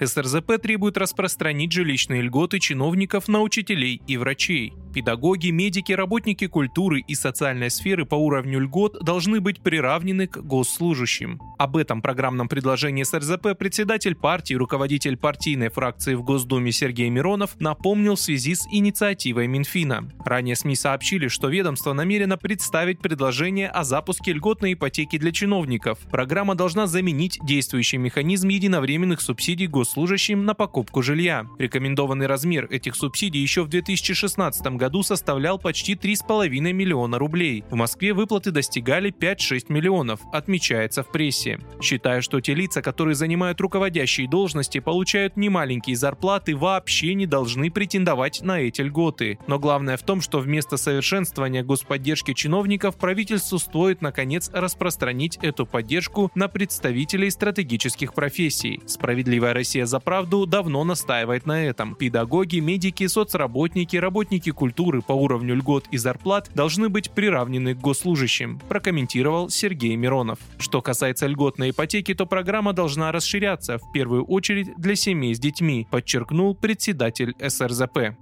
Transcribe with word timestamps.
СРЗП 0.00 0.60
требует 0.60 0.96
распространить 0.96 1.72
жилищные 1.72 2.22
льготы 2.22 2.58
чиновников 2.58 3.28
на 3.28 3.40
учителей 3.40 4.00
и 4.06 4.16
врачей. 4.16 4.72
Педагоги, 4.92 5.48
медики, 5.48 5.92
работники 5.92 6.46
культуры 6.46 7.00
и 7.00 7.14
социальной 7.14 7.70
сферы 7.70 8.04
по 8.04 8.14
уровню 8.14 8.60
льгот 8.60 9.02
должны 9.02 9.40
быть 9.40 9.62
приравнены 9.62 10.26
к 10.26 10.36
госслужащим. 10.38 11.40
Об 11.58 11.78
этом 11.78 12.02
программном 12.02 12.48
предложении 12.48 13.02
СРЗП 13.02 13.56
председатель 13.58 14.14
партии, 14.14 14.52
руководитель 14.52 15.16
партийной 15.16 15.70
фракции 15.70 16.14
в 16.14 16.22
Госдуме 16.22 16.72
Сергей 16.72 17.08
Миронов 17.08 17.58
напомнил 17.58 18.16
в 18.16 18.20
связи 18.20 18.54
с 18.54 18.66
инициативой 18.70 19.46
Минфина. 19.46 20.10
Ранее 20.26 20.56
СМИ 20.56 20.76
сообщили, 20.76 21.28
что 21.28 21.48
ведомство 21.48 21.94
намерено 21.94 22.36
представить 22.36 22.98
предложение 23.00 23.68
о 23.68 23.84
запуске 23.84 24.32
льготной 24.34 24.74
ипотеки 24.74 25.16
для 25.16 25.32
чиновников. 25.32 25.98
Программа 26.10 26.54
должна 26.54 26.86
заменить 26.86 27.38
действующий 27.42 27.96
механизм 27.96 28.48
единовременных 28.48 29.22
субсидий 29.22 29.66
госслужащим 29.92 30.46
на 30.46 30.54
покупку 30.54 31.02
жилья. 31.02 31.46
Рекомендованный 31.58 32.26
размер 32.26 32.66
этих 32.70 32.96
субсидий 32.96 33.40
еще 33.40 33.62
в 33.62 33.68
2016 33.68 34.62
году 34.76 34.92
году 34.92 35.02
составлял 35.02 35.58
почти 35.58 35.94
3,5 35.94 36.48
миллиона 36.72 37.18
рублей. 37.18 37.64
В 37.70 37.74
Москве 37.74 38.12
выплаты 38.12 38.50
достигали 38.50 39.12
5-6 39.12 39.66
миллионов, 39.68 40.20
отмечается 40.32 41.02
в 41.02 41.10
прессе. 41.10 41.58
Считая, 41.80 42.20
что 42.20 42.40
те 42.40 42.54
лица, 42.54 42.82
которые 42.82 43.14
занимают 43.14 43.60
руководящие 43.60 44.28
должности, 44.28 44.80
получают 44.80 45.36
немаленькие 45.36 45.96
зарплаты, 45.96 46.56
вообще 46.56 47.14
не 47.14 47.26
должны 47.26 47.70
претендовать 47.70 48.42
на 48.42 48.60
эти 48.60 48.82
льготы. 48.82 49.38
Но 49.46 49.58
главное 49.58 49.96
в 49.96 50.02
том, 50.02 50.20
что 50.20 50.40
вместо 50.40 50.76
совершенствования 50.76 51.62
господдержки 51.62 52.34
чиновников 52.34 52.96
правительству 52.96 53.58
стоит 53.58 54.02
наконец 54.02 54.50
распространить 54.52 55.38
эту 55.42 55.64
поддержку 55.66 56.30
на 56.34 56.48
представителей 56.48 57.30
стратегических 57.30 58.14
профессий. 58.14 58.80
Справедливая 58.86 59.54
Россия 59.54 59.71
за 59.80 59.98
правду 60.00 60.46
давно 60.46 60.84
настаивает 60.84 61.46
на 61.46 61.64
этом. 61.64 61.94
Педагоги, 61.94 62.58
медики, 62.58 63.06
соцработники, 63.06 63.96
работники 63.96 64.50
культуры 64.50 65.02
по 65.02 65.12
уровню 65.12 65.54
льгот 65.56 65.86
и 65.90 65.96
зарплат 65.96 66.50
должны 66.54 66.88
быть 66.88 67.10
приравнены 67.10 67.74
к 67.74 67.80
госслужащим, 67.80 68.60
прокомментировал 68.68 69.50
Сергей 69.50 69.96
Миронов. 69.96 70.38
Что 70.58 70.82
касается 70.82 71.26
льготной 71.26 71.70
ипотеки, 71.70 72.14
то 72.14 72.26
программа 72.26 72.72
должна 72.72 73.12
расширяться 73.12 73.78
в 73.78 73.92
первую 73.92 74.24
очередь 74.24 74.76
для 74.76 74.94
семей 74.94 75.34
с 75.34 75.38
детьми, 75.38 75.86
подчеркнул 75.90 76.54
председатель 76.54 77.34
СРЗП. 77.40 78.14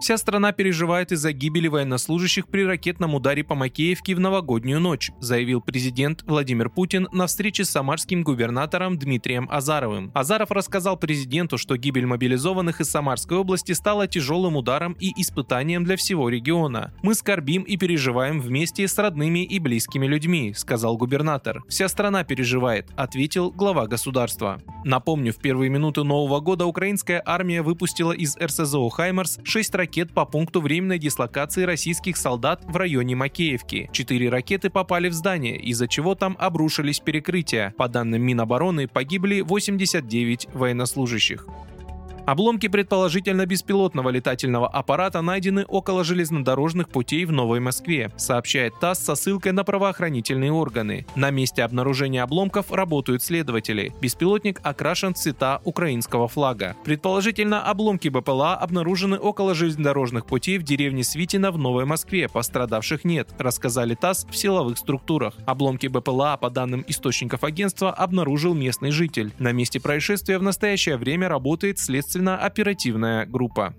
Вся 0.00 0.16
страна 0.16 0.52
переживает 0.52 1.10
из-за 1.10 1.32
гибели 1.32 1.66
военнослужащих 1.66 2.46
при 2.46 2.64
ракетном 2.64 3.16
ударе 3.16 3.42
по 3.42 3.56
Макеевке 3.56 4.14
в 4.14 4.20
новогоднюю 4.20 4.78
ночь, 4.78 5.10
заявил 5.18 5.60
президент 5.60 6.22
Владимир 6.22 6.70
Путин 6.70 7.08
на 7.10 7.26
встрече 7.26 7.64
с 7.64 7.70
самарским 7.70 8.22
губернатором 8.22 8.96
Дмитрием 8.96 9.48
Азаровым. 9.50 10.12
Азаров 10.14 10.52
рассказал 10.52 10.96
президенту, 10.96 11.58
что 11.58 11.76
гибель 11.76 12.06
мобилизованных 12.06 12.80
из 12.80 12.88
Самарской 12.88 13.38
области 13.38 13.72
стала 13.72 14.06
тяжелым 14.06 14.56
ударом 14.56 14.96
и 15.00 15.12
испытанием 15.20 15.82
для 15.82 15.96
всего 15.96 16.28
региона. 16.28 16.94
Мы 17.02 17.14
скорбим 17.14 17.64
и 17.64 17.76
переживаем 17.76 18.40
вместе 18.40 18.86
с 18.86 18.96
родными 18.98 19.44
и 19.44 19.58
близкими 19.58 20.06
людьми, 20.06 20.54
сказал 20.54 20.96
губернатор. 20.96 21.64
Вся 21.68 21.88
страна 21.88 22.22
переживает, 22.22 22.86
ответил 22.96 23.50
глава 23.50 23.88
государства. 23.88 24.62
Напомню, 24.84 25.32
в 25.32 25.38
первые 25.38 25.70
минуты 25.70 26.04
Нового 26.04 26.38
года 26.38 26.66
украинская 26.66 27.20
армия 27.26 27.62
выпустила 27.62 28.12
из 28.12 28.36
РСЗО 28.36 28.88
«Хаймарс» 28.90 29.40
6 29.42 29.74
ракет 29.74 29.87
ракет 29.88 30.12
по 30.12 30.26
пункту 30.26 30.60
временной 30.60 30.98
дислокации 30.98 31.62
российских 31.62 32.18
солдат 32.18 32.62
в 32.66 32.76
районе 32.76 33.16
Макеевки. 33.16 33.88
Четыре 33.90 34.28
ракеты 34.28 34.68
попали 34.68 35.08
в 35.08 35.14
здание, 35.14 35.56
из-за 35.56 35.88
чего 35.88 36.14
там 36.14 36.36
обрушились 36.38 37.00
перекрытия. 37.00 37.72
По 37.78 37.88
данным 37.88 38.20
Минобороны, 38.20 38.86
погибли 38.86 39.40
89 39.40 40.48
военнослужащих. 40.52 41.46
Обломки 42.28 42.68
предположительно 42.68 43.46
беспилотного 43.46 44.10
летательного 44.10 44.68
аппарата 44.68 45.22
найдены 45.22 45.64
около 45.64 46.04
железнодорожных 46.04 46.90
путей 46.90 47.24
в 47.24 47.32
Новой 47.32 47.58
Москве, 47.58 48.12
сообщает 48.18 48.78
ТАСС 48.78 48.98
со 48.98 49.14
ссылкой 49.14 49.52
на 49.52 49.64
правоохранительные 49.64 50.52
органы. 50.52 51.06
На 51.16 51.30
месте 51.30 51.62
обнаружения 51.62 52.22
обломков 52.22 52.70
работают 52.70 53.22
следователи. 53.22 53.94
Беспилотник 54.02 54.60
окрашен 54.62 55.14
цвета 55.14 55.62
украинского 55.64 56.28
флага. 56.28 56.76
Предположительно, 56.84 57.64
обломки 57.64 58.08
БПЛА 58.08 58.56
обнаружены 58.56 59.16
около 59.16 59.54
железнодорожных 59.54 60.26
путей 60.26 60.58
в 60.58 60.64
деревне 60.64 61.04
Свитина 61.04 61.50
в 61.50 61.56
Новой 61.56 61.86
Москве. 61.86 62.28
Пострадавших 62.28 63.06
нет, 63.06 63.30
рассказали 63.38 63.94
ТАСС 63.94 64.26
в 64.30 64.36
силовых 64.36 64.76
структурах. 64.76 65.32
Обломки 65.46 65.86
БПЛА, 65.86 66.36
по 66.36 66.50
данным 66.50 66.84
источников 66.88 67.42
агентства, 67.42 67.90
обнаружил 67.90 68.52
местный 68.52 68.90
житель. 68.90 69.32
На 69.38 69.52
месте 69.52 69.80
происшествия 69.80 70.36
в 70.36 70.42
настоящее 70.42 70.98
время 70.98 71.30
работает 71.30 71.78
следствие 71.78 72.17
следственно-оперативная 72.18 73.26
группа. 73.26 73.74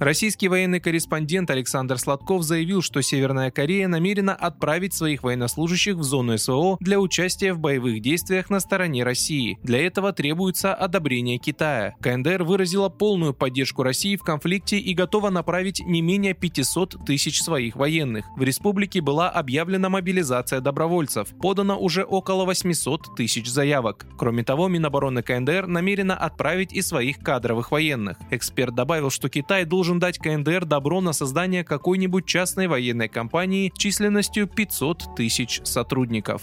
Российский 0.00 0.46
военный 0.46 0.78
корреспондент 0.78 1.50
Александр 1.50 1.98
Сладков 1.98 2.44
заявил, 2.44 2.82
что 2.82 3.02
Северная 3.02 3.50
Корея 3.50 3.88
намерена 3.88 4.32
отправить 4.32 4.94
своих 4.94 5.24
военнослужащих 5.24 5.96
в 5.96 6.04
зону 6.04 6.38
СВО 6.38 6.76
для 6.78 7.00
участия 7.00 7.52
в 7.52 7.58
боевых 7.58 8.00
действиях 8.00 8.48
на 8.48 8.60
стороне 8.60 9.02
России. 9.02 9.58
Для 9.64 9.84
этого 9.84 10.12
требуется 10.12 10.72
одобрение 10.72 11.38
Китая. 11.38 11.96
КНДР 12.00 12.44
выразила 12.44 12.88
полную 12.88 13.34
поддержку 13.34 13.82
России 13.82 14.14
в 14.14 14.22
конфликте 14.22 14.78
и 14.78 14.94
готова 14.94 15.30
направить 15.30 15.80
не 15.84 16.00
менее 16.00 16.32
500 16.32 17.04
тысяч 17.04 17.42
своих 17.42 17.74
военных. 17.74 18.24
В 18.36 18.42
республике 18.44 19.00
была 19.00 19.28
объявлена 19.28 19.88
мобилизация 19.88 20.60
добровольцев. 20.60 21.30
Подано 21.42 21.76
уже 21.76 22.04
около 22.04 22.44
800 22.44 23.16
тысяч 23.16 23.48
заявок. 23.48 24.06
Кроме 24.16 24.44
того, 24.44 24.68
Минобороны 24.68 25.24
КНДР 25.24 25.66
намерена 25.66 26.14
отправить 26.16 26.72
и 26.72 26.82
своих 26.82 27.18
кадровых 27.18 27.72
военных. 27.72 28.16
Эксперт 28.30 28.76
добавил, 28.76 29.10
что 29.10 29.28
Китай 29.28 29.64
должен 29.64 29.87
должен 29.88 30.00
дать 30.00 30.18
КНДР 30.18 30.66
добро 30.66 31.00
на 31.00 31.14
создание 31.14 31.64
какой-нибудь 31.64 32.26
частной 32.26 32.66
военной 32.66 33.08
компании 33.08 33.72
численностью 33.74 34.46
500 34.46 35.16
тысяч 35.16 35.62
сотрудников. 35.64 36.42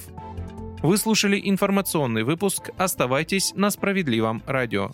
Вы 0.81 0.97
слушали 0.97 1.39
информационный 1.43 2.23
выпуск. 2.23 2.71
Оставайтесь 2.77 3.53
на 3.53 3.69
справедливом 3.69 4.41
радио. 4.47 4.89